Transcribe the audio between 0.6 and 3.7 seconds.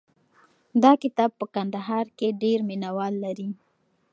دا کتاب په کندهار کې ډېر مینه وال لري.